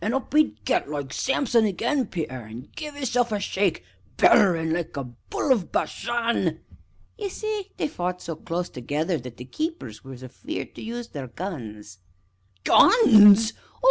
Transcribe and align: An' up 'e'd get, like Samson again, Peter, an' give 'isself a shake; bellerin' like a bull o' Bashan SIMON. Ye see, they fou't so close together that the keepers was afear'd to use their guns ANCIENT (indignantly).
An' 0.03 0.15
up 0.15 0.33
'e'd 0.35 0.65
get, 0.65 0.89
like 0.89 1.13
Samson 1.13 1.65
again, 1.65 2.07
Peter, 2.07 2.33
an' 2.33 2.69
give 2.75 2.95
'isself 2.95 3.31
a 3.31 3.39
shake; 3.39 3.83
bellerin' 4.17 4.73
like 4.73 4.97
a 4.97 5.03
bull 5.03 5.53
o' 5.53 5.59
Bashan 5.59 6.07
SIMON. 6.07 6.59
Ye 7.19 7.29
see, 7.29 7.71
they 7.77 7.87
fou't 7.87 8.19
so 8.19 8.35
close 8.35 8.67
together 8.69 9.19
that 9.19 9.37
the 9.37 9.45
keepers 9.45 10.03
was 10.03 10.23
afear'd 10.23 10.73
to 10.73 10.81
use 10.81 11.09
their 11.09 11.27
guns 11.27 11.99
ANCIENT 12.67 12.95
(indignantly). 13.11 13.51